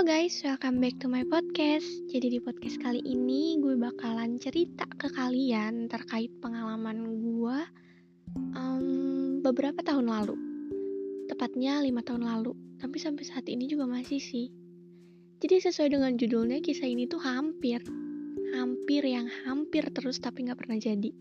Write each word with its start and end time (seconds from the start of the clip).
Halo 0.00 0.16
guys, 0.16 0.40
welcome 0.48 0.80
back 0.80 0.96
to 1.04 1.12
my 1.12 1.28
podcast. 1.28 1.84
Jadi 2.08 2.32
di 2.32 2.40
podcast 2.40 2.80
kali 2.80 3.04
ini 3.04 3.60
gue 3.60 3.76
bakalan 3.76 4.40
cerita 4.40 4.88
ke 4.96 5.12
kalian 5.12 5.92
terkait 5.92 6.32
pengalaman 6.40 7.20
gue 7.20 7.58
um, 8.56 8.84
beberapa 9.44 9.76
tahun 9.84 10.08
lalu. 10.08 10.40
Tepatnya 11.28 11.84
lima 11.84 12.00
tahun 12.00 12.24
lalu, 12.24 12.80
tapi 12.80 12.96
sampai 12.96 13.28
saat 13.28 13.44
ini 13.52 13.68
juga 13.68 13.84
masih 13.84 14.16
sih. 14.24 14.48
Jadi 15.44 15.68
sesuai 15.68 15.92
dengan 15.92 16.16
judulnya, 16.16 16.64
kisah 16.64 16.88
ini 16.88 17.04
tuh 17.04 17.20
hampir, 17.20 17.84
hampir 18.56 19.04
yang 19.04 19.28
hampir 19.44 19.84
terus 19.92 20.16
tapi 20.16 20.48
gak 20.48 20.64
pernah 20.64 20.80
jadi. 20.80 21.12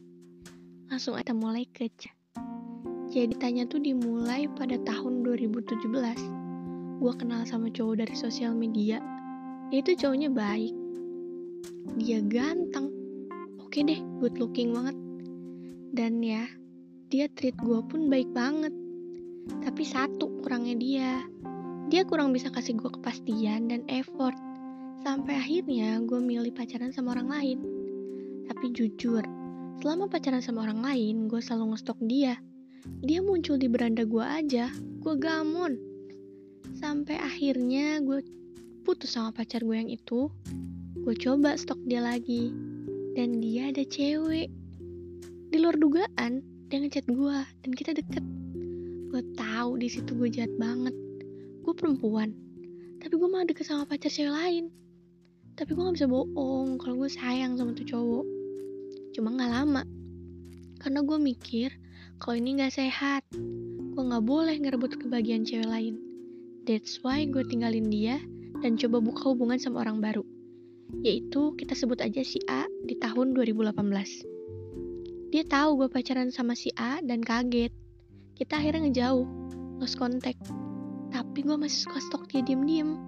Langsung 0.87 1.19
ada 1.19 1.35
mulai 1.35 1.67
kece. 1.67 2.15
Jadi 3.11 3.35
tanya 3.43 3.67
tuh 3.67 3.83
dimulai 3.83 4.47
pada 4.55 4.79
tahun 4.87 5.27
2017 5.27 6.38
gue 6.99 7.13
kenal 7.15 7.47
sama 7.47 7.71
cowok 7.71 8.03
dari 8.03 8.11
sosial 8.11 8.51
media 8.51 8.99
itu 9.71 9.95
cowoknya 9.95 10.33
baik. 10.33 10.75
Dia 11.95 12.19
ganteng. 12.25 12.91
Oke 13.63 13.87
deh 13.87 14.03
good 14.19 14.35
looking 14.35 14.75
banget. 14.75 14.97
Dan 15.95 16.19
ya 16.19 16.43
dia 17.07 17.31
treat 17.31 17.55
gue 17.55 17.79
pun 17.87 18.11
baik 18.11 18.27
banget. 18.35 18.75
Tapi 19.63 19.83
satu 19.87 20.43
kurangnya 20.43 20.75
dia. 20.75 21.11
Dia 21.89 22.03
kurang 22.03 22.35
bisa 22.35 22.51
kasih 22.51 22.75
gue 22.75 22.91
kepastian 22.91 23.71
dan 23.71 23.81
effort. 23.87 24.35
Sampai 25.05 25.39
akhirnya 25.39 26.03
gue 26.03 26.19
milih 26.19 26.51
pacaran 26.51 26.91
sama 26.91 27.15
orang 27.15 27.31
lain. 27.31 27.59
Tapi 28.49 28.75
jujur 28.75 29.23
selama 29.79 30.11
pacaran 30.11 30.43
sama 30.43 30.67
orang 30.67 30.83
lain 30.83 31.31
gue 31.31 31.39
selalu 31.39 31.77
ngestok 31.77 31.99
dia. 32.03 32.35
Dia 33.05 33.23
muncul 33.23 33.55
di 33.55 33.71
beranda 33.71 34.03
gue 34.03 34.25
aja 34.25 34.67
gue 34.99 35.15
gamon 35.15 35.88
sampai 36.79 37.19
akhirnya 37.19 37.99
gue 37.99 38.23
putus 38.87 39.19
sama 39.19 39.35
pacar 39.35 39.59
gue 39.59 39.75
yang 39.75 39.91
itu 39.91 40.31
gue 41.03 41.15
coba 41.19 41.59
stok 41.59 41.75
dia 41.83 41.99
lagi. 41.99 42.55
Dan 43.19 43.43
dia 43.43 43.67
ada 43.67 43.83
cewek 43.83 44.47
di 45.51 45.57
luar 45.59 45.75
dugaan 45.75 46.39
dia 46.71 46.79
ngechat 46.79 47.03
gue 47.11 47.37
dan 47.43 47.71
kita 47.75 47.91
deket. 47.91 48.23
Gue 49.11 49.19
tahu 49.35 49.75
di 49.75 49.91
situ 49.91 50.15
gue 50.15 50.31
jahat 50.31 50.55
banget. 50.55 50.95
Gue 51.67 51.75
perempuan 51.75 52.31
tapi 53.03 53.15
gue 53.15 53.27
malah 53.27 53.47
deket 53.47 53.67
sama 53.67 53.83
pacar 53.83 54.07
cewek 54.07 54.31
lain. 54.31 54.71
Tapi 55.59 55.75
gue 55.75 55.83
gak 55.83 55.99
bisa 55.99 56.07
bohong 56.07 56.79
kalau 56.79 56.95
gue 57.03 57.11
sayang 57.11 57.59
sama 57.59 57.75
tuh 57.75 57.83
cowok. 57.83 58.25
Cuma 59.11 59.35
gak 59.35 59.51
lama 59.51 59.83
karena 60.79 61.03
gue 61.03 61.17
mikir 61.19 61.75
kalau 62.23 62.39
ini 62.39 62.63
gak 62.63 62.71
sehat 62.71 63.27
gue 63.35 63.99
gak 63.99 64.23
boleh 64.23 64.55
ngerebut 64.55 64.95
kebahagiaan 64.95 65.43
cewek 65.43 65.67
lain 65.67 66.08
That's 66.69 67.01
why 67.01 67.25
gue 67.25 67.41
tinggalin 67.49 67.89
dia 67.89 68.21
dan 68.61 68.77
coba 68.77 69.01
buka 69.01 69.33
hubungan 69.33 69.57
sama 69.57 69.81
orang 69.81 70.05
baru. 70.05 70.21
Yaitu 71.01 71.57
kita 71.57 71.73
sebut 71.73 71.97
aja 71.97 72.21
si 72.21 72.37
A 72.45 72.69
di 72.85 72.93
tahun 72.93 73.33
2018. 73.33 73.73
Dia 75.33 75.43
tahu 75.49 75.81
gue 75.81 75.89
pacaran 75.89 76.29
sama 76.29 76.53
si 76.53 76.69
A 76.77 77.01
dan 77.01 77.25
kaget. 77.25 77.73
Kita 78.37 78.61
akhirnya 78.61 78.85
ngejauh, 78.85 79.25
lost 79.81 79.97
contact. 79.97 80.45
Tapi 81.09 81.41
gue 81.41 81.57
masih 81.57 81.89
suka 81.89 82.05
stok 82.05 82.29
dia 82.29 82.45
diem-diem. 82.45 83.01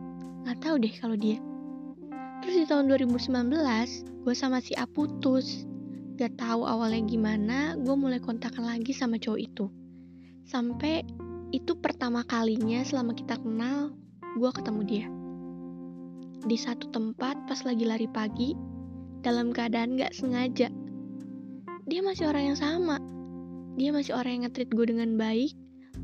Gak 0.50 0.66
tahu 0.66 0.82
deh 0.82 0.94
kalau 0.98 1.14
dia. 1.14 1.38
Terus 2.42 2.66
di 2.66 2.66
tahun 2.66 2.90
2019, 2.90 3.30
gue 4.26 4.34
sama 4.34 4.58
si 4.58 4.74
A 4.74 4.90
putus. 4.90 5.70
Gak 6.18 6.34
tahu 6.34 6.66
awalnya 6.66 7.06
gimana, 7.06 7.78
gue 7.78 7.94
mulai 7.94 8.18
kontakan 8.18 8.66
lagi 8.66 8.90
sama 8.90 9.22
cowok 9.22 9.38
itu. 9.38 9.70
Sampai 10.50 11.06
itu 11.52 11.76
pertama 11.76 12.24
kalinya 12.24 12.80
selama 12.88 13.12
kita 13.12 13.36
kenal, 13.36 13.92
gue 14.40 14.52
ketemu 14.56 14.82
dia. 14.88 15.08
Di 16.48 16.58
satu 16.58 16.88
tempat 16.90 17.36
pas 17.46 17.60
lagi 17.68 17.84
lari 17.84 18.08
pagi, 18.08 18.56
dalam 19.22 19.52
keadaan 19.52 20.00
gak 20.00 20.16
sengaja. 20.16 20.72
Dia 21.86 22.02
masih 22.02 22.32
orang 22.32 22.56
yang 22.56 22.60
sama. 22.60 22.98
Dia 23.76 23.92
masih 23.92 24.16
orang 24.16 24.40
yang 24.40 24.44
ngetrit 24.48 24.72
gue 24.72 24.86
dengan 24.88 25.20
baik, 25.20 25.52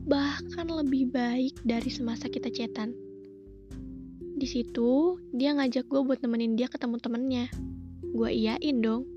bahkan 0.05 0.67
lebih 0.67 1.16
baik 1.16 1.55
dari 1.63 1.88
semasa 1.88 2.27
kita 2.27 2.51
cetan. 2.51 2.91
Di 4.38 4.45
situ, 4.45 5.17
dia 5.33 5.55
ngajak 5.55 5.88
gue 5.88 6.01
buat 6.03 6.19
nemenin 6.21 6.59
dia 6.59 6.67
ketemu 6.69 7.00
temennya. 7.00 7.45
Gue 8.13 8.35
iyain 8.35 8.77
dong. 8.83 9.07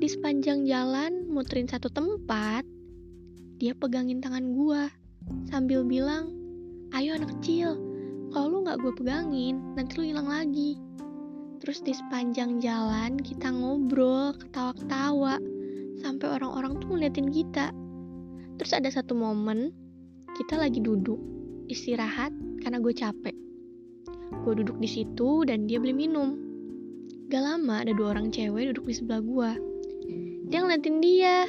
Di 0.00 0.08
sepanjang 0.08 0.64
jalan, 0.64 1.28
muterin 1.28 1.68
satu 1.68 1.92
tempat, 1.92 2.64
dia 3.60 3.76
pegangin 3.76 4.24
tangan 4.24 4.56
gue 4.56 4.99
sambil 5.50 5.82
bilang, 5.82 6.34
ayo 6.94 7.14
anak 7.14 7.34
kecil, 7.38 7.78
kalau 8.30 8.46
lu 8.46 8.58
gak 8.62 8.78
gue 8.78 8.92
pegangin, 8.94 9.58
nanti 9.74 9.98
lu 9.98 10.04
hilang 10.14 10.30
lagi. 10.30 10.78
Terus 11.60 11.84
di 11.84 11.92
sepanjang 11.92 12.62
jalan 12.62 13.20
kita 13.20 13.52
ngobrol, 13.52 14.32
ketawa-ketawa, 14.38 15.36
sampai 16.00 16.26
orang-orang 16.40 16.80
tuh 16.80 16.88
ngeliatin 16.94 17.28
kita. 17.28 17.74
Terus 18.56 18.72
ada 18.72 18.88
satu 18.88 19.12
momen, 19.12 19.74
kita 20.38 20.56
lagi 20.56 20.80
duduk, 20.80 21.20
istirahat 21.68 22.32
karena 22.64 22.80
gue 22.80 22.94
capek. 22.96 23.36
Gue 24.46 24.54
duduk 24.56 24.80
di 24.80 24.88
situ 24.88 25.44
dan 25.44 25.68
dia 25.68 25.76
beli 25.76 25.92
minum. 25.92 26.38
Gak 27.28 27.44
lama 27.44 27.84
ada 27.84 27.92
dua 27.92 28.16
orang 28.16 28.32
cewek 28.32 28.72
duduk 28.72 28.88
di 28.88 28.94
sebelah 28.96 29.22
gue. 29.22 29.50
Dia 30.50 30.64
ngeliatin 30.64 30.98
dia. 30.98 31.46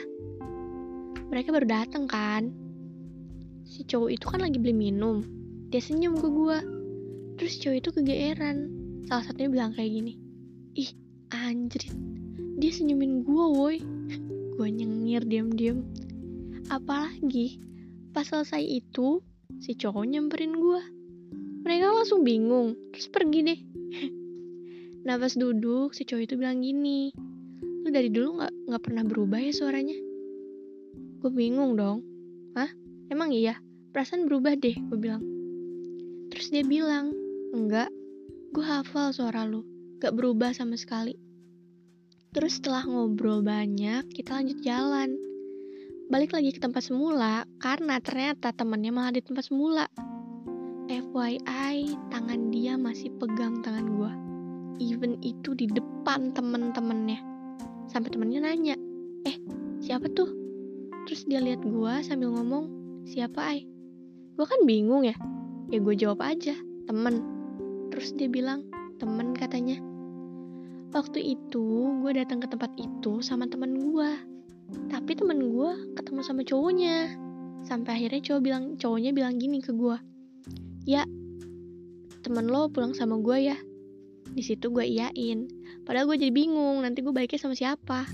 Mereka 1.32 1.56
baru 1.56 1.66
datang 1.66 2.06
kan, 2.12 2.52
si 3.72 3.88
cowok 3.88 4.10
itu 4.12 4.26
kan 4.28 4.44
lagi 4.44 4.60
beli 4.60 4.76
minum. 4.76 5.24
Dia 5.72 5.80
senyum 5.80 6.20
ke 6.20 6.28
gue 6.28 6.58
terus 7.40 7.56
cowok 7.64 7.78
itu 7.80 7.90
kegeeran. 7.96 8.58
Salah 9.08 9.24
satunya 9.24 9.48
bilang 9.48 9.72
kayak 9.72 9.96
gini 9.96 10.20
ih 10.76 10.92
anjrit. 11.32 11.96
Dia 12.60 12.72
senyumin 12.76 13.24
gue 13.24 13.46
woi. 13.56 13.78
Gue 14.60 14.68
nyengir 14.70 15.26
diam-diam. 15.26 15.82
Apalagi 16.70 17.58
pas 18.12 18.28
selesai 18.28 18.62
itu 18.62 19.24
si 19.64 19.74
cowok 19.74 20.06
nyamperin 20.06 20.54
gue 20.54 20.82
mereka 21.64 21.90
langsung 21.96 22.22
bingung. 22.28 22.78
Terus 22.94 23.08
pergi 23.10 23.40
deh. 23.42 23.60
Pas 25.08 25.34
duduk 25.34 25.96
si 25.98 26.06
cowok 26.06 26.22
itu 26.28 26.36
bilang 26.38 26.62
gini 26.62 27.10
lu 27.82 27.90
dari 27.90 28.14
dulu 28.14 28.38
nggak 28.38 28.54
nggak 28.70 28.84
pernah 28.86 29.04
berubah 29.08 29.42
ya 29.42 29.50
suaranya? 29.50 29.98
Gue 31.24 31.32
bingung 31.34 31.74
dong? 31.74 32.11
Emang 33.12 33.36
iya? 33.36 33.60
Perasaan 33.92 34.24
berubah 34.24 34.56
deh, 34.56 34.72
gue 34.72 34.96
bilang. 34.96 35.20
Terus 36.32 36.48
dia 36.48 36.64
bilang, 36.64 37.12
enggak, 37.52 37.92
gue 38.56 38.64
hafal 38.64 39.12
suara 39.12 39.44
lu, 39.44 39.68
gak 40.00 40.16
berubah 40.16 40.56
sama 40.56 40.80
sekali. 40.80 41.20
Terus 42.32 42.64
setelah 42.64 42.88
ngobrol 42.88 43.44
banyak, 43.44 44.08
kita 44.16 44.40
lanjut 44.40 44.64
jalan. 44.64 45.20
Balik 46.08 46.32
lagi 46.32 46.56
ke 46.56 46.64
tempat 46.64 46.88
semula, 46.88 47.44
karena 47.60 48.00
ternyata 48.00 48.56
temennya 48.56 48.96
malah 48.96 49.12
di 49.12 49.20
tempat 49.20 49.44
semula. 49.44 49.92
FYI, 50.88 51.92
tangan 52.16 52.48
dia 52.48 52.80
masih 52.80 53.12
pegang 53.20 53.60
tangan 53.60 53.92
gue. 53.92 54.12
Even 54.80 55.20
itu 55.20 55.52
di 55.52 55.68
depan 55.68 56.32
temen-temennya. 56.32 57.20
Sampai 57.92 58.08
temennya 58.16 58.48
nanya, 58.48 58.80
eh 59.28 59.36
siapa 59.84 60.08
tuh? 60.16 60.32
Terus 61.12 61.28
dia 61.28 61.44
lihat 61.44 61.60
gue 61.60 61.94
sambil 62.08 62.32
ngomong, 62.32 62.81
siapa 63.06 63.56
ay 63.56 63.68
gue 64.36 64.46
kan 64.48 64.62
bingung 64.66 65.06
ya. 65.06 65.16
Ya 65.72 65.80
gue 65.80 65.96
jawab 65.96 66.20
aja 66.26 66.56
temen. 66.90 67.22
Terus 67.94 68.16
dia 68.18 68.28
bilang 68.28 68.68
temen 68.98 69.36
katanya. 69.38 69.80
Waktu 70.92 71.38
itu 71.38 71.96
gue 72.04 72.12
datang 72.12 72.44
ke 72.44 72.48
tempat 72.52 72.72
itu 72.76 73.24
sama 73.24 73.48
temen 73.48 73.80
gue 73.80 74.10
tapi 74.88 75.20
temen 75.20 75.52
gue 75.52 75.72
ketemu 76.00 76.20
sama 76.24 76.42
cowoknya. 76.48 77.16
Sampai 77.62 78.02
akhirnya 78.02 78.22
cowok 78.24 78.42
bilang 78.42 78.64
cowoknya 78.80 79.12
bilang 79.14 79.38
gini 79.38 79.62
ke 79.62 79.72
gue 79.76 79.98
ya 80.86 81.06
temen 82.22 82.50
lo 82.50 82.70
pulang 82.70 82.94
sama 82.94 83.18
gue 83.22 83.38
ya. 83.54 83.58
Di 84.32 84.44
situ 84.46 84.72
gue 84.72 84.86
iyain. 84.86 85.50
Padahal 85.84 86.08
gue 86.08 86.18
jadi 86.22 86.34
bingung 86.34 86.82
nanti 86.82 87.04
gue 87.04 87.12
baliknya 87.12 87.42
sama 87.42 87.58
siapa. 87.58 88.08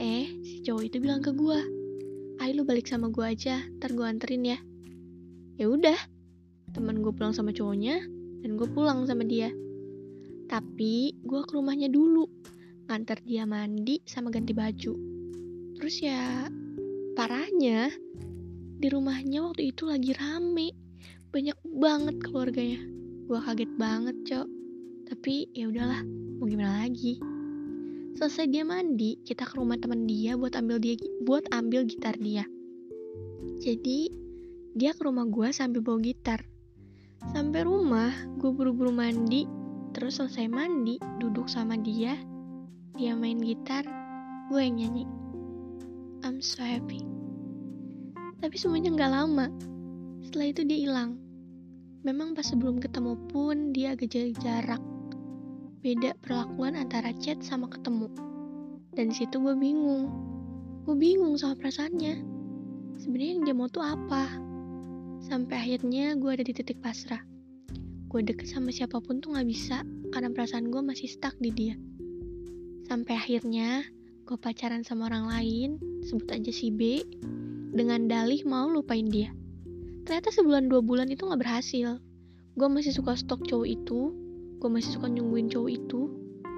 Eh 0.00 0.40
si 0.42 0.62
cowok 0.62 0.82
itu 0.86 0.96
bilang 1.02 1.20
ke 1.22 1.34
gue 1.34 1.85
ayo 2.42 2.52
lu 2.60 2.62
balik 2.68 2.84
sama 2.84 3.08
gue 3.08 3.24
aja, 3.24 3.64
ntar 3.80 3.96
gue 3.96 4.04
anterin 4.04 4.44
ya. 4.44 4.58
Ya 5.56 5.66
udah, 5.72 5.96
teman 6.76 7.00
gue 7.00 7.12
pulang 7.12 7.32
sama 7.32 7.52
cowoknya, 7.52 8.04
dan 8.44 8.60
gue 8.60 8.68
pulang 8.68 9.08
sama 9.08 9.24
dia. 9.24 9.48
Tapi 10.46 11.16
gue 11.24 11.40
ke 11.42 11.52
rumahnya 11.56 11.88
dulu, 11.88 12.28
nganter 12.86 13.24
dia 13.24 13.48
mandi 13.48 14.04
sama 14.04 14.28
ganti 14.28 14.52
baju. 14.52 14.92
Terus 15.80 15.96
ya, 16.04 16.48
parahnya, 17.16 17.88
di 18.76 18.88
rumahnya 18.92 19.48
waktu 19.48 19.72
itu 19.72 19.88
lagi 19.88 20.12
rame, 20.12 20.76
banyak 21.32 21.56
banget 21.64 22.16
keluarganya. 22.20 22.80
Gue 23.26 23.40
kaget 23.42 23.72
banget, 23.80 24.16
cok. 24.28 24.48
Tapi 25.08 25.48
ya 25.56 25.72
udahlah, 25.72 26.04
mau 26.38 26.46
gimana 26.46 26.84
lagi? 26.84 27.35
Selesai 28.16 28.48
dia 28.48 28.64
mandi, 28.64 29.20
kita 29.28 29.44
ke 29.44 29.60
rumah 29.60 29.76
teman 29.76 30.08
dia 30.08 30.40
buat 30.40 30.56
ambil 30.56 30.80
dia 30.80 30.96
buat 31.20 31.44
ambil 31.52 31.84
gitar 31.84 32.16
dia. 32.16 32.48
Jadi 33.60 34.08
dia 34.72 34.96
ke 34.96 35.04
rumah 35.04 35.28
gue 35.28 35.52
sambil 35.52 35.84
bawa 35.84 36.00
gitar. 36.00 36.40
Sampai 37.36 37.68
rumah, 37.68 38.16
gue 38.40 38.48
buru-buru 38.48 38.88
mandi, 38.88 39.44
terus 39.92 40.16
selesai 40.16 40.48
mandi, 40.48 40.96
duduk 41.20 41.44
sama 41.44 41.76
dia, 41.76 42.16
dia 42.96 43.12
main 43.12 43.36
gitar, 43.36 43.84
gue 44.48 44.64
yang 44.64 44.80
nyanyi. 44.80 45.04
I'm 46.24 46.40
so 46.40 46.64
happy. 46.64 47.04
Tapi 48.40 48.56
semuanya 48.56 48.96
nggak 48.96 49.12
lama. 49.12 49.52
Setelah 50.24 50.56
itu 50.56 50.64
dia 50.64 50.88
hilang. 50.88 51.20
Memang 52.00 52.32
pas 52.32 52.48
sebelum 52.48 52.80
ketemu 52.80 53.12
pun 53.28 53.76
dia 53.76 53.92
agak 53.92 54.08
jarak. 54.40 54.95
Beda 55.86 56.18
perlakuan 56.18 56.74
antara 56.74 57.14
chat 57.22 57.46
sama 57.46 57.70
ketemu. 57.70 58.10
Dan 58.98 59.14
situ 59.14 59.38
gue 59.38 59.54
bingung. 59.54 60.10
Gue 60.82 60.98
bingung 60.98 61.38
sama 61.38 61.54
perasaannya. 61.62 62.26
Sebenarnya 62.98 63.32
yang 63.38 63.42
dia 63.46 63.54
mau 63.54 63.70
tuh 63.70 63.86
apa? 63.86 64.26
Sampai 65.22 65.54
akhirnya 65.54 66.18
gue 66.18 66.26
ada 66.26 66.42
di 66.42 66.50
titik 66.50 66.82
pasrah. 66.82 67.22
Gue 68.10 68.18
deket 68.26 68.50
sama 68.50 68.74
siapa 68.74 68.98
pun 68.98 69.22
tuh 69.22 69.38
gak 69.38 69.46
bisa 69.46 69.86
karena 70.10 70.34
perasaan 70.34 70.74
gue 70.74 70.82
masih 70.82 71.06
stuck 71.06 71.38
di 71.38 71.54
dia. 71.54 71.78
Sampai 72.90 73.14
akhirnya 73.14 73.86
gue 74.26 74.34
pacaran 74.42 74.82
sama 74.82 75.06
orang 75.06 75.30
lain, 75.30 75.78
sebut 76.02 76.26
aja 76.34 76.50
si 76.50 76.74
B, 76.74 77.06
dengan 77.70 78.10
dalih 78.10 78.42
mau 78.42 78.66
lupain 78.66 79.06
dia. 79.06 79.30
Ternyata 80.02 80.34
sebulan 80.34 80.66
dua 80.66 80.82
bulan 80.82 81.14
itu 81.14 81.30
gak 81.30 81.38
berhasil. 81.38 82.02
Gue 82.58 82.68
masih 82.74 82.90
suka 82.90 83.14
stok 83.14 83.46
cowok 83.46 83.70
itu, 83.70 84.25
gue 84.56 84.68
masih 84.72 84.96
suka 84.96 85.12
nyungguin 85.12 85.52
cowok 85.52 85.70
itu, 85.70 86.08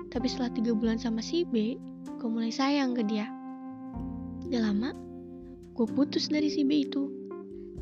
tapi 0.08 0.26
setelah 0.30 0.50
tiga 0.54 0.72
bulan 0.72 0.96
sama 0.96 1.20
si 1.20 1.44
B, 1.44 1.76
gue 2.06 2.28
mulai 2.28 2.48
sayang 2.48 2.94
ke 2.94 3.02
dia. 3.04 3.26
Gak 4.48 4.62
lama, 4.64 4.94
gue 5.74 5.86
putus 5.92 6.30
dari 6.30 6.48
si 6.48 6.64
B 6.64 6.86
itu. 6.86 7.10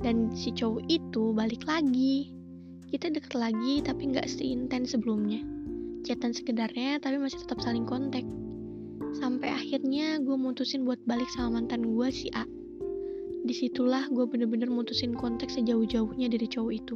Dan 0.03 0.33
si 0.37 0.53
cowok 0.53 0.85
itu 0.89 1.33
balik 1.33 1.65
lagi. 1.65 2.33
Kita 2.91 3.09
deket 3.09 3.33
lagi 3.39 3.81
tapi 3.81 4.13
gak 4.13 4.29
seintens 4.29 4.93
sebelumnya. 4.93 5.41
Chatan 6.05 6.35
sekedarnya 6.35 7.01
tapi 7.01 7.17
masih 7.17 7.41
tetap 7.47 7.63
saling 7.63 7.87
kontak. 7.89 8.27
Sampai 9.17 9.53
akhirnya 9.55 10.21
gue 10.21 10.37
mutusin 10.37 10.85
buat 10.85 11.01
balik 11.09 11.29
sama 11.33 11.63
mantan 11.63 11.87
gue 11.87 12.09
si 12.13 12.29
A. 12.37 12.45
Di 13.47 13.55
situlah 13.55 14.11
gue 14.11 14.27
bener-bener 14.27 14.69
mutusin 14.69 15.15
kontak 15.15 15.49
sejauh-jauhnya 15.49 16.27
dari 16.29 16.47
cowok 16.51 16.73
itu. 16.75 16.95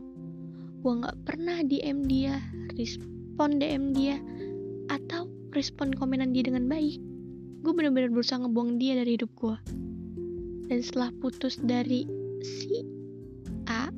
Gue 0.82 0.92
gak 1.00 1.16
pernah 1.24 1.62
DM 1.62 2.04
dia, 2.04 2.36
respon 2.74 3.09
DM 3.48 3.96
dia, 3.96 4.20
atau 4.92 5.30
respon 5.56 5.96
komenan 5.96 6.36
dia 6.36 6.44
dengan 6.44 6.68
baik. 6.68 7.00
Gue 7.64 7.72
bener-bener 7.72 8.12
berusaha 8.12 8.36
ngebuang 8.44 8.76
dia 8.76 9.00
dari 9.00 9.16
hidup 9.16 9.32
gue. 9.38 9.56
Dan 10.68 10.78
setelah 10.84 11.08
putus 11.24 11.56
dari 11.56 12.04
si 12.44 12.84
A, 13.72 13.88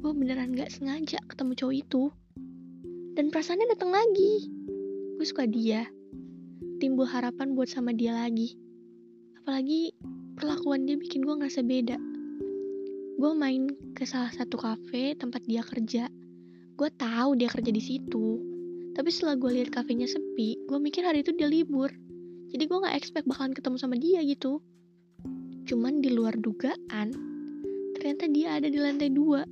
gue 0.00 0.12
beneran 0.16 0.56
gak 0.56 0.72
sengaja 0.72 1.20
ketemu 1.28 1.52
cowok 1.60 1.74
itu. 1.76 2.02
Dan 3.12 3.28
perasaannya 3.28 3.68
datang 3.76 3.92
lagi. 3.92 4.48
Gue 5.20 5.26
suka 5.26 5.44
dia, 5.44 5.84
timbul 6.80 7.04
harapan 7.04 7.52
buat 7.52 7.68
sama 7.68 7.92
dia 7.92 8.14
lagi. 8.16 8.56
Apalagi 9.42 9.92
perlakuan 10.38 10.86
dia 10.86 10.96
bikin 10.96 11.26
gue 11.26 11.34
ngerasa 11.36 11.60
beda. 11.66 11.98
Gue 13.18 13.32
main 13.34 13.66
ke 13.98 14.06
salah 14.06 14.30
satu 14.30 14.56
kafe 14.56 15.18
tempat 15.18 15.42
dia 15.44 15.66
kerja. 15.66 16.06
Gue 16.78 16.90
tahu 16.94 17.34
dia 17.34 17.50
kerja 17.50 17.74
di 17.74 17.82
situ. 17.82 18.38
Tapi 18.94 19.10
setelah 19.10 19.34
gue 19.34 19.50
lihat 19.58 19.74
kafenya 19.74 20.06
sepi, 20.06 20.54
gue 20.70 20.78
mikir 20.78 21.02
hari 21.02 21.26
itu 21.26 21.34
dia 21.34 21.50
libur. 21.50 21.90
Jadi 22.54 22.64
gue 22.64 22.78
gak 22.78 22.94
expect 22.94 23.26
bakalan 23.26 23.52
ketemu 23.52 23.76
sama 23.76 23.98
dia 23.98 24.22
gitu. 24.22 24.62
Cuman 25.66 25.98
di 25.98 26.14
luar 26.14 26.38
dugaan, 26.38 27.12
ternyata 27.98 28.30
dia 28.30 28.56
ada 28.56 28.70
di 28.70 28.78
lantai 28.78 29.10
dua. 29.10 29.42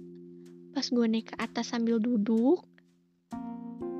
Pas 0.70 0.86
gue 0.86 1.06
naik 1.10 1.34
ke 1.34 1.36
atas 1.42 1.74
sambil 1.74 1.98
duduk, 1.98 2.62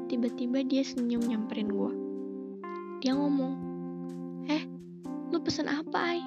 tiba-tiba 0.07 0.63
dia 0.63 0.87
senyum 0.87 1.27
nyamperin 1.27 1.69
gue 1.69 2.07
dia 3.01 3.13
ngomong, 3.13 3.55
Eh, 4.47 4.63
lu 5.31 5.39
pesen 5.43 5.69
apa, 5.69 6.17
Ay? 6.17 6.21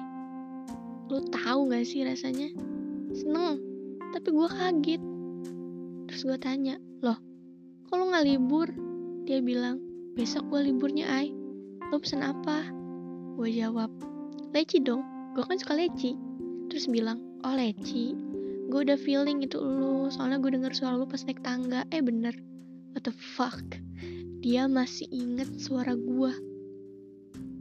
Lu 1.12 1.24
tahu 1.28 1.72
gak 1.72 1.84
sih 1.84 2.04
rasanya? 2.04 2.52
Seneng, 3.10 3.58
tapi 4.16 4.28
gue 4.30 4.48
kaget. 4.48 5.02
Terus 6.08 6.22
gue 6.24 6.38
tanya, 6.38 6.80
kok 7.90 7.98
lu 7.98 8.06
gak 8.14 8.22
libur? 8.22 8.70
Dia 9.26 9.42
bilang, 9.42 9.82
besok 10.14 10.46
gue 10.54 10.70
liburnya, 10.70 11.10
Ay. 11.10 11.34
Lu 11.90 11.98
pesen 11.98 12.22
apa? 12.22 12.70
Gue 13.34 13.50
jawab, 13.50 13.90
leci 14.54 14.78
dong, 14.78 15.02
gue 15.34 15.42
kan 15.42 15.58
suka 15.58 15.74
leci. 15.74 16.14
Terus 16.70 16.86
bilang, 16.86 17.18
oh 17.42 17.50
leci. 17.50 18.14
Gue 18.70 18.86
udah 18.86 18.94
feeling 18.94 19.42
itu 19.42 19.58
lu, 19.58 20.06
soalnya 20.14 20.38
gue 20.38 20.54
denger 20.54 20.70
suara 20.70 20.94
lu 20.94 21.10
pas 21.10 21.26
naik 21.26 21.42
tangga. 21.42 21.82
Eh 21.90 21.98
bener, 21.98 22.38
what 22.94 23.02
the 23.02 23.10
fuck? 23.10 23.66
Dia 24.38 24.70
masih 24.70 25.10
inget 25.10 25.50
suara 25.58 25.98
gue 25.98 26.32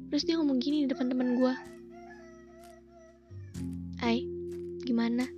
Terus 0.10 0.26
dia 0.26 0.42
ngomong 0.42 0.58
gini 0.58 0.86
di 0.86 0.88
depan 0.90 1.06
temen 1.06 1.38
gue. 1.38 1.54
Hai, 4.02 4.26
gimana? 4.82 5.30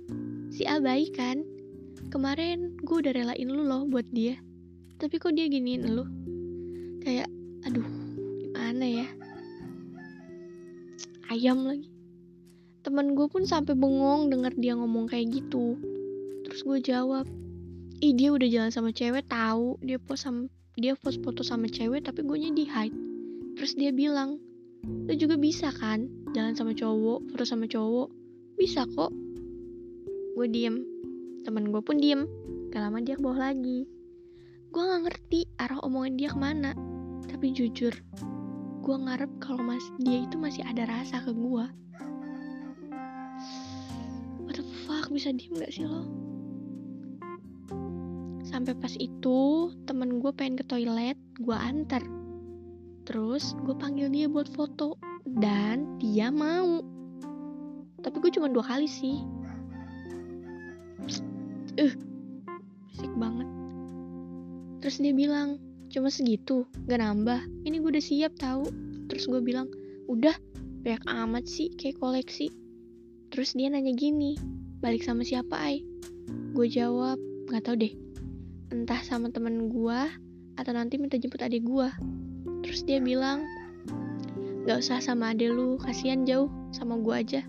Si 0.48 0.64
A 0.64 0.80
baik 0.80 1.12
kan? 1.12 1.44
Kemarin 2.08 2.80
gue 2.80 2.96
udah 3.04 3.12
relain 3.12 3.48
lu 3.52 3.68
loh 3.68 3.84
buat 3.84 4.08
dia. 4.16 4.40
Tapi 5.02 5.18
kok 5.18 5.34
dia 5.34 5.50
giniin 5.50 5.82
lu? 5.90 6.06
Kayak, 7.02 7.26
aduh, 7.66 7.82
gimana 8.38 8.86
ya? 8.86 9.06
Ayam 11.26 11.66
lagi. 11.66 11.90
Temen 12.86 13.18
gue 13.18 13.26
pun 13.26 13.42
sampai 13.42 13.74
bengong 13.74 14.30
denger 14.30 14.54
dia 14.62 14.78
ngomong 14.78 15.10
kayak 15.10 15.34
gitu. 15.34 15.74
Terus 16.46 16.62
gue 16.62 16.78
jawab, 16.94 17.26
ih 17.98 18.14
dia 18.14 18.30
udah 18.30 18.46
jalan 18.46 18.70
sama 18.70 18.94
cewek 18.94 19.26
tahu 19.26 19.74
dia 19.82 19.98
post 19.98 20.30
sama 20.30 20.46
dia 20.78 20.94
post 20.94 21.18
foto 21.26 21.42
sama 21.42 21.66
cewek 21.66 22.06
tapi 22.06 22.22
gue 22.22 22.38
di 22.54 22.62
hide. 22.70 22.94
Terus 23.58 23.74
dia 23.74 23.90
bilang, 23.90 24.38
Lu 24.82 25.14
juga 25.14 25.38
bisa 25.38 25.70
kan 25.70 26.10
jalan 26.34 26.58
sama 26.58 26.74
cowok, 26.74 27.30
foto 27.30 27.44
sama 27.46 27.70
cowok. 27.70 28.10
Bisa 28.58 28.82
kok. 28.90 29.14
Gue 30.34 30.46
diem. 30.50 30.82
Temen 31.46 31.70
gue 31.70 31.78
pun 31.78 32.02
diem. 32.02 32.26
Gak 32.74 32.82
lama 32.82 32.98
dia 32.98 33.14
lagi. 33.18 33.86
Gue 34.72 34.82
gak 34.88 35.02
ngerti 35.04 35.40
arah 35.60 35.78
omongan 35.84 36.16
dia 36.16 36.28
ke 36.32 36.38
mana. 36.40 36.72
Tapi 37.28 37.52
jujur, 37.52 37.92
gue 38.80 38.96
ngarep 38.96 39.28
kalau 39.38 39.60
mas 39.60 39.84
dia 40.00 40.24
itu 40.24 40.40
masih 40.40 40.64
ada 40.64 40.88
rasa 40.88 41.20
ke 41.22 41.30
gue. 41.30 41.66
What 44.42 44.56
the 44.56 44.64
fuck 44.88 45.12
bisa 45.12 45.30
diem 45.36 45.54
gak 45.60 45.70
sih 45.70 45.84
lo? 45.84 46.08
Sampai 48.48 48.72
pas 48.74 48.96
itu 48.96 49.70
temen 49.84 50.18
gue 50.18 50.32
pengen 50.32 50.58
ke 50.60 50.64
toilet, 50.64 51.20
gue 51.40 51.56
antar 51.56 52.00
Terus 53.02 53.58
gue 53.66 53.74
panggil 53.74 54.06
dia 54.10 54.30
buat 54.30 54.46
foto 54.46 54.94
dan 55.26 55.98
dia 55.98 56.30
mau. 56.30 56.82
Tapi 58.02 58.16
gue 58.18 58.30
cuma 58.34 58.50
dua 58.50 58.62
kali 58.62 58.86
sih. 58.86 59.22
Eh, 61.78 61.90
uh, 61.90 61.94
berisik 62.86 63.12
banget. 63.18 63.48
Terus 64.82 64.98
dia 64.98 65.14
bilang, 65.14 65.62
cuma 65.94 66.10
segitu, 66.10 66.66
gak 66.90 66.98
nambah. 66.98 67.38
Ini 67.62 67.78
gue 67.78 67.90
udah 67.94 68.02
siap 68.02 68.34
tahu. 68.34 68.66
Terus 69.06 69.30
gue 69.30 69.38
bilang, 69.38 69.70
udah, 70.10 70.34
banyak 70.82 71.06
amat 71.06 71.46
sih 71.46 71.70
kayak 71.78 72.02
koleksi. 72.02 72.50
Terus 73.30 73.54
dia 73.54 73.70
nanya 73.70 73.94
gini, 73.94 74.34
balik 74.82 75.06
sama 75.06 75.22
siapa 75.22 75.54
ay? 75.54 75.86
Gue 76.50 76.66
jawab, 76.66 77.14
gak 77.46 77.62
tau 77.70 77.78
deh. 77.78 77.94
Entah 78.74 78.98
sama 79.06 79.30
temen 79.30 79.70
gue, 79.70 80.00
atau 80.58 80.72
nanti 80.74 80.98
minta 80.98 81.14
jemput 81.14 81.46
adik 81.46 81.62
gue. 81.62 81.88
Terus 82.66 82.82
dia 82.82 82.98
bilang, 82.98 83.46
gak 84.66 84.82
usah 84.82 84.98
sama 84.98 85.30
ade 85.30 85.46
lu, 85.46 85.78
kasihan 85.78 86.26
jauh, 86.26 86.50
sama 86.74 86.98
gue 86.98 87.14
aja. 87.14 87.46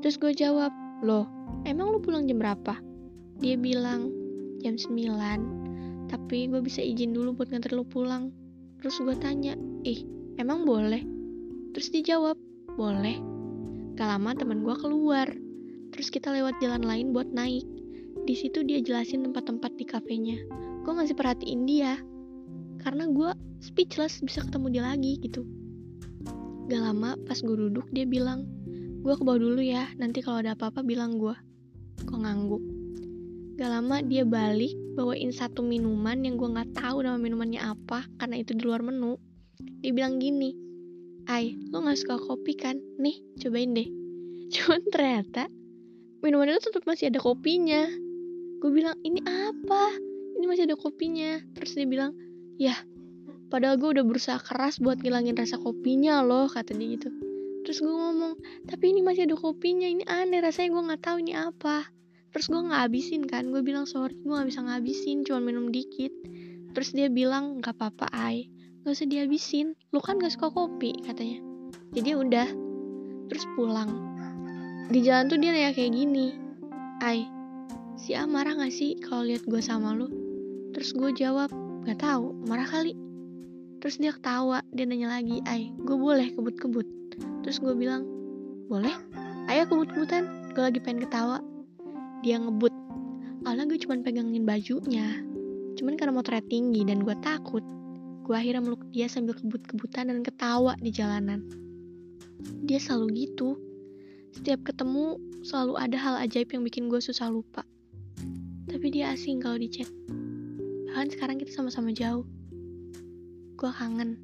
Terus 0.00 0.16
gue 0.16 0.32
jawab, 0.32 0.72
loh, 1.04 1.28
emang 1.68 1.92
lu 1.92 2.00
pulang 2.00 2.24
jam 2.24 2.40
berapa? 2.40 2.80
Dia 3.44 3.60
bilang, 3.60 4.08
jam 4.64 4.80
9, 4.80 5.91
tapi 6.12 6.52
gue 6.52 6.60
bisa 6.60 6.84
izin 6.84 7.16
dulu 7.16 7.32
buat 7.32 7.48
nganter 7.48 7.72
lu 7.72 7.88
pulang. 7.88 8.28
Terus 8.84 9.00
gue 9.00 9.16
tanya, 9.16 9.56
ih, 9.88 10.04
emang 10.36 10.68
boleh? 10.68 11.00
Terus 11.72 11.88
dia 11.88 12.12
jawab, 12.12 12.36
boleh. 12.76 13.16
Gak 13.96 14.08
lama 14.12 14.36
teman 14.36 14.60
gue 14.60 14.76
keluar. 14.76 15.32
Terus 15.96 16.12
kita 16.12 16.28
lewat 16.28 16.60
jalan 16.60 16.84
lain 16.84 17.16
buat 17.16 17.32
naik. 17.32 17.64
Di 18.28 18.36
situ 18.36 18.60
dia 18.60 18.84
jelasin 18.84 19.24
tempat-tempat 19.24 19.72
di 19.80 19.88
kafenya. 19.88 20.36
Gue 20.84 20.92
ngasih 20.92 21.16
perhatiin 21.16 21.64
dia, 21.64 21.96
karena 22.82 23.06
gue 23.08 23.30
speechless 23.62 24.18
bisa 24.20 24.42
ketemu 24.42 24.78
dia 24.78 24.84
lagi 24.84 25.16
gitu 25.22 25.46
gak 26.66 26.82
lama 26.82 27.14
pas 27.26 27.38
gue 27.38 27.56
duduk 27.68 27.86
dia 27.94 28.06
bilang 28.06 28.46
gue 29.02 29.14
ke 29.14 29.22
bawah 29.22 29.38
dulu 29.38 29.62
ya 29.62 29.86
nanti 29.98 30.22
kalau 30.22 30.42
ada 30.42 30.58
apa-apa 30.58 30.82
bilang 30.82 31.18
gue 31.18 31.34
kok 32.02 32.18
ngangguk 32.18 32.62
gak 33.56 33.70
lama 33.70 34.00
dia 34.04 34.24
balik 34.24 34.72
bawain 34.96 35.32
satu 35.32 35.64
minuman 35.64 36.24
yang 36.24 36.40
gue 36.40 36.48
nggak 36.48 36.76
tahu 36.76 37.04
nama 37.04 37.16
minumannya 37.16 37.60
apa 37.60 38.04
karena 38.16 38.40
itu 38.40 38.56
di 38.56 38.62
luar 38.64 38.80
menu 38.84 39.16
dia 39.80 39.92
bilang 39.92 40.20
gini 40.20 40.56
Ay, 41.30 41.54
lo 41.70 41.78
gak 41.86 42.02
suka 42.02 42.18
kopi 42.18 42.58
kan? 42.58 42.82
Nih, 42.98 43.14
cobain 43.38 43.78
deh. 43.78 43.86
Cuman 44.52 44.82
ternyata 44.90 45.46
minuman 46.22 46.54
itu 46.54 46.70
tetap 46.70 46.86
masih 46.86 47.10
ada 47.10 47.18
kopinya. 47.18 47.90
gue 48.62 48.70
bilang 48.70 48.94
ini 49.02 49.18
apa 49.26 49.90
ini 50.38 50.46
masih 50.46 50.70
ada 50.70 50.78
kopinya 50.78 51.42
terus 51.58 51.74
dia 51.74 51.82
bilang 51.82 52.14
ya 52.62 52.78
padahal 53.50 53.74
gue 53.74 53.98
udah 53.98 54.06
berusaha 54.06 54.38
keras 54.38 54.78
buat 54.78 55.02
ngilangin 55.02 55.34
rasa 55.34 55.58
kopinya 55.58 56.22
loh 56.22 56.46
kata 56.46 56.70
dia 56.78 56.94
gitu 56.94 57.10
terus 57.66 57.82
gue 57.82 57.90
ngomong 57.90 58.38
tapi 58.70 58.94
ini 58.94 59.02
masih 59.02 59.26
ada 59.26 59.34
kopinya 59.34 59.90
ini 59.90 60.06
aneh 60.06 60.38
rasanya 60.38 60.78
gue 60.78 60.82
nggak 60.94 61.02
tahu 61.02 61.16
ini 61.26 61.34
apa 61.34 61.90
terus 62.32 62.48
gue 62.48 62.58
nggak 62.58 62.88
habisin 62.88 63.22
kan 63.28 63.52
gue 63.52 63.60
bilang 63.60 63.84
sorry 63.84 64.16
gue 64.16 64.32
nggak 64.32 64.48
bisa 64.48 64.60
ngabisin 64.64 65.22
cuma 65.28 65.40
minum 65.44 65.68
dikit. 65.68 66.10
Terus 66.72 66.96
dia 66.96 67.12
bilang 67.12 67.60
nggak 67.60 67.76
apa-apa 67.76 68.08
ay 68.16 68.48
nggak 68.82 68.92
usah 68.96 69.06
dihabisin. 69.06 69.76
Lu 69.92 70.00
kan 70.00 70.16
gak 70.16 70.32
suka 70.32 70.48
kopi 70.48 70.96
katanya. 71.04 71.38
Jadi 71.92 72.10
udah 72.16 72.48
terus 73.28 73.44
pulang. 73.54 73.92
Di 74.88 75.04
jalan 75.04 75.28
tuh 75.28 75.38
dia 75.38 75.52
nanya 75.52 75.72
kayak 75.76 75.92
gini 75.92 76.36
ay 77.04 77.28
si 78.00 78.16
A 78.16 78.24
marah 78.24 78.56
gak 78.56 78.72
sih 78.72 78.96
kalau 78.98 79.28
lihat 79.28 79.44
gue 79.44 79.60
sama 79.60 79.92
lu? 79.92 80.08
Terus 80.72 80.96
gue 80.96 81.12
jawab 81.12 81.52
gak 81.84 82.00
tahu 82.00 82.32
marah 82.48 82.66
kali. 82.66 82.96
Terus 83.84 84.00
dia 84.00 84.16
ketawa 84.16 84.64
dia 84.72 84.88
nanya 84.88 85.20
lagi 85.20 85.44
ay 85.44 85.68
gue 85.76 85.96
boleh 85.96 86.32
kebut-kebut? 86.32 86.88
Terus 87.44 87.60
gue 87.60 87.76
bilang 87.76 88.08
boleh. 88.72 88.96
Ayo 89.52 89.68
kebut-kebutan. 89.68 90.56
Gue 90.56 90.62
lagi 90.68 90.80
pengen 90.80 91.04
ketawa 91.04 91.44
dia 92.22 92.38
ngebut 92.38 92.74
awalnya 93.44 93.66
gue 93.68 93.78
cuma 93.82 93.98
pegangin 94.00 94.46
bajunya 94.46 95.20
cuman 95.76 95.98
karena 95.98 96.14
motornya 96.14 96.44
tinggi 96.46 96.86
dan 96.86 97.02
gue 97.02 97.16
takut 97.20 97.62
gue 98.22 98.34
akhirnya 98.38 98.62
meluk 98.62 98.86
dia 98.94 99.10
sambil 99.10 99.34
kebut-kebutan 99.34 100.08
dan 100.08 100.22
ketawa 100.22 100.78
di 100.78 100.94
jalanan. 100.94 101.42
Dia 102.62 102.78
selalu 102.78 103.26
gitu. 103.26 103.58
Setiap 104.32 104.62
ketemu 104.62 105.18
selalu 105.42 105.74
ada 105.76 105.98
hal 105.98 106.14
ajaib 106.22 106.48
yang 106.54 106.62
bikin 106.62 106.86
gue 106.86 107.02
susah 107.02 107.28
lupa. 107.28 107.66
Tapi 108.70 108.86
dia 108.94 109.10
asing 109.12 109.42
kalau 109.42 109.58
di 109.58 109.68
chat 109.68 109.90
bahkan 110.92 111.08
sekarang 111.08 111.36
kita 111.40 111.50
sama-sama 111.50 111.90
jauh. 111.90 112.22
Gue 113.58 113.70
kangen. 113.74 114.20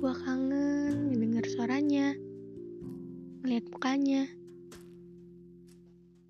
Gue 0.00 0.12
kangen 0.24 1.12
ngedenger 1.12 1.44
suaranya, 1.50 2.16
ngeliat 3.44 3.66
mukanya. 3.68 4.30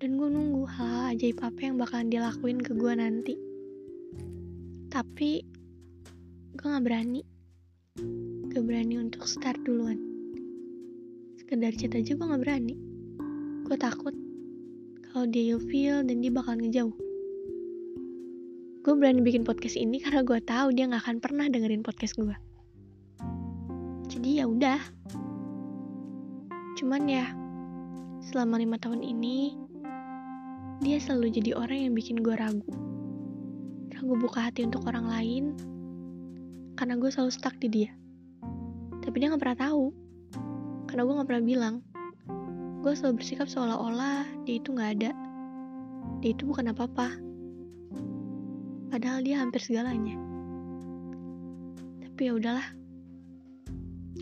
Dan 0.05 0.21
gue 0.21 0.29
nunggu 0.29 0.69
hal-hal 0.69 1.17
ajaib 1.17 1.41
apa 1.41 1.65
yang 1.65 1.81
bakalan 1.81 2.13
dia 2.13 2.21
lakuin 2.21 2.61
ke 2.61 2.77
gue 2.77 2.93
nanti. 2.93 3.33
Tapi 4.93 5.41
gue 6.53 6.67
gak 6.69 6.85
berani. 6.85 7.25
Gak 8.53 8.61
berani 8.69 9.01
untuk 9.01 9.25
start 9.25 9.57
duluan. 9.65 9.97
Sekedar 11.41 11.73
chat 11.73 11.97
aja 11.97 12.13
gue 12.13 12.21
gak 12.21 12.37
berani. 12.37 12.77
Gue 13.65 13.73
takut 13.81 14.13
kalau 15.09 15.25
dia 15.25 15.57
feel 15.73 16.05
dan 16.05 16.21
dia 16.21 16.29
bakal 16.29 16.53
ngejauh. 16.61 16.93
Gue 18.85 18.93
berani 18.93 19.25
bikin 19.25 19.41
podcast 19.41 19.73
ini 19.73 19.97
karena 20.05 20.21
gue 20.21 20.37
tahu 20.37 20.69
dia 20.69 20.85
gak 20.85 21.01
akan 21.01 21.17
pernah 21.17 21.49
dengerin 21.49 21.81
podcast 21.81 22.13
gue 22.13 22.37
jadi 24.05 24.41
ya 24.41 24.45
udah 24.45 24.81
cuman 26.77 27.01
ya 27.09 27.25
selama 28.21 28.61
lima 28.61 28.77
tahun 28.77 29.01
ini 29.01 29.64
dia 30.83 30.97
selalu 30.99 31.31
jadi 31.31 31.55
orang 31.55 31.87
yang 31.87 31.93
bikin 31.95 32.19
gue 32.19 32.35
ragu. 32.35 32.71
Ragu 33.95 34.13
buka 34.19 34.51
hati 34.51 34.67
untuk 34.67 34.83
orang 34.89 35.07
lain 35.07 35.43
karena 36.75 36.99
gue 36.99 37.07
selalu 37.07 37.31
stuck 37.31 37.55
di 37.63 37.71
dia. 37.71 37.91
Tapi 38.99 39.15
dia 39.15 39.31
nggak 39.31 39.43
pernah 39.43 39.59
tahu. 39.71 39.95
Karena 40.91 41.01
gue 41.07 41.13
nggak 41.15 41.29
pernah 41.29 41.45
bilang. 41.45 41.75
Gue 42.83 42.93
selalu 42.93 43.23
bersikap 43.23 43.47
seolah-olah 43.47 44.27
dia 44.43 44.59
itu 44.59 44.75
nggak 44.75 44.91
ada. 44.99 45.11
Dia 46.19 46.29
itu 46.35 46.43
bukan 46.43 46.75
apa-apa. 46.75 47.15
Padahal 48.91 49.23
dia 49.23 49.39
hampir 49.39 49.63
segalanya. 49.63 50.19
Tapi 52.03 52.21
ya 52.27 52.33
udahlah. 52.35 52.67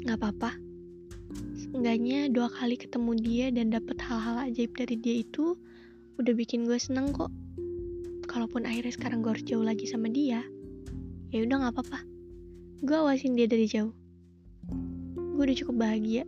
Gak 0.03 0.17
apa-apa. 0.17 0.57
Seenggaknya 1.53 2.29
dua 2.33 2.49
kali 2.49 2.75
ketemu 2.75 3.11
dia 3.21 3.45
dan 3.53 3.69
dapet 3.69 4.01
hal-hal 4.01 4.49
ajaib 4.49 4.73
dari 4.73 4.97
dia 4.97 5.21
itu 5.21 5.53
udah 6.21 6.33
bikin 6.37 6.69
gue 6.69 6.77
seneng 6.77 7.09
kok. 7.09 7.33
Kalaupun 8.29 8.65
akhirnya 8.69 8.93
sekarang 8.93 9.25
gue 9.25 9.33
harus 9.33 9.45
jauh 9.45 9.65
lagi 9.65 9.89
sama 9.89 10.09
dia, 10.09 10.45
ya 11.33 11.45
udah 11.45 11.69
gak 11.69 11.73
apa-apa. 11.77 11.99
Gue 12.85 12.97
awasin 12.99 13.33
dia 13.33 13.49
dari 13.49 13.65
jauh. 13.65 13.93
Gue 15.15 15.43
udah 15.49 15.57
cukup 15.57 15.75
bahagia. 15.81 16.23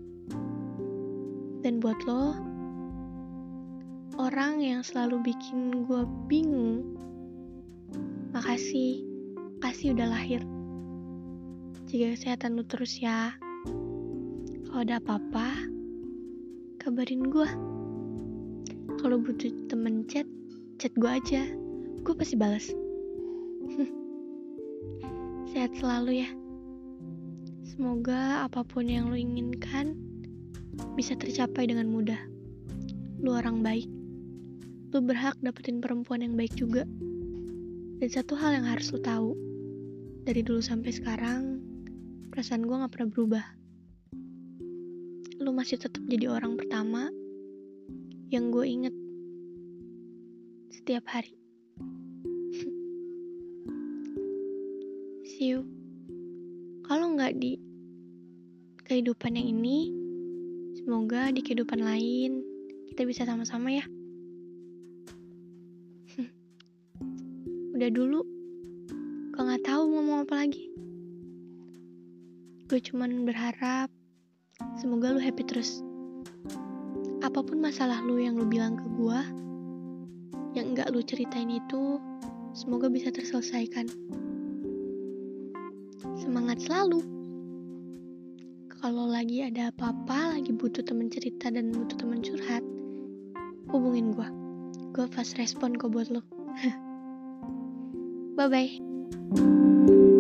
Dan 1.62 1.82
buat 1.82 1.98
lo, 2.06 2.38
orang 4.22 4.62
yang 4.62 4.82
selalu 4.86 5.22
bikin 5.34 5.86
gue 5.86 6.02
bingung, 6.30 6.86
makasih, 8.34 9.02
kasih 9.62 9.98
udah 9.98 10.08
lahir. 10.10 10.42
Jaga 11.90 12.18
kesehatan 12.18 12.58
lu 12.58 12.64
terus 12.66 12.98
ya. 13.02 13.34
Kalau 14.66 14.82
ada 14.82 14.98
apa-apa, 15.02 15.70
kabarin 16.82 17.30
gue. 17.30 17.75
Kalau 19.06 19.22
butuh 19.22 19.54
temen 19.70 20.10
chat, 20.10 20.26
chat 20.82 20.90
gue 20.98 21.06
aja. 21.06 21.46
Gue 22.02 22.18
pasti 22.18 22.34
balas. 22.34 22.74
Sehat 25.54 25.78
selalu 25.78 26.26
ya. 26.26 26.30
Semoga 27.70 28.50
apa 28.50 28.66
pun 28.66 28.90
yang 28.90 29.14
lo 29.14 29.14
inginkan 29.14 29.94
bisa 30.98 31.14
tercapai 31.14 31.70
dengan 31.70 31.86
mudah. 31.86 32.18
Lu 33.22 33.30
orang 33.30 33.62
baik. 33.62 33.86
Lu 34.90 35.06
berhak 35.06 35.38
dapetin 35.38 35.86
perempuan 35.86 36.26
yang 36.26 36.34
baik 36.34 36.58
juga. 36.58 36.90
Dan 38.02 38.10
satu 38.10 38.34
hal 38.34 38.58
yang 38.58 38.66
harus 38.66 38.90
lu 38.90 38.98
tahu, 39.06 39.38
dari 40.26 40.42
dulu 40.42 40.66
sampai 40.66 40.90
sekarang, 40.90 41.62
perasaan 42.34 42.66
gue 42.66 42.74
gak 42.74 42.90
pernah 42.90 43.10
berubah 43.14 43.46
lu 45.36 45.52
masih 45.52 45.78
tetap 45.78 46.02
jadi 46.10 46.32
orang 46.32 46.58
pertama 46.58 47.12
yang 48.30 48.54
gue 48.54 48.66
inget 48.66 48.94
setiap 50.74 51.06
hari. 51.10 51.34
See 55.30 55.48
you. 55.54 55.66
Kalau 56.86 57.18
nggak 57.18 57.34
di 57.42 57.58
kehidupan 58.86 59.38
yang 59.38 59.48
ini, 59.50 59.90
semoga 60.78 61.34
di 61.34 61.42
kehidupan 61.42 61.82
lain 61.82 62.46
kita 62.94 63.02
bisa 63.10 63.26
sama-sama 63.26 63.74
ya. 63.74 63.86
Udah 67.76 67.90
dulu, 67.90 68.22
gue 69.34 69.42
nggak 69.42 69.66
tahu 69.66 69.82
ngomong 69.90 70.30
apa 70.30 70.46
lagi. 70.46 70.70
Gue 72.66 72.82
cuman 72.82 73.26
berharap 73.26 73.90
Semoga 74.80 75.12
lu 75.12 75.20
happy 75.20 75.44
terus. 75.44 75.84
Apa 77.36 77.52
pun 77.52 77.60
masalah 77.60 78.00
lu 78.00 78.16
yang 78.16 78.40
lu 78.40 78.48
bilang 78.48 78.80
ke 78.80 78.88
gua, 78.96 79.20
yang 80.56 80.72
enggak 80.72 80.88
lu 80.88 81.04
ceritain 81.04 81.52
itu, 81.52 82.00
semoga 82.56 82.88
bisa 82.88 83.12
terselesaikan. 83.12 83.92
Semangat 86.16 86.64
selalu. 86.64 87.04
Kalau 88.72 89.12
lagi 89.12 89.44
ada 89.44 89.68
apa-apa, 89.68 90.40
lagi 90.40 90.56
butuh 90.56 90.80
temen 90.88 91.12
cerita 91.12 91.52
dan 91.52 91.76
butuh 91.76 92.00
temen 92.00 92.24
curhat, 92.24 92.64
hubungin 93.68 94.16
gua. 94.16 94.32
Gua 94.96 95.04
fast 95.12 95.36
respon 95.36 95.76
kok 95.76 95.92
buat 95.92 96.08
lo. 96.08 96.24
Bye-bye. 98.40 100.15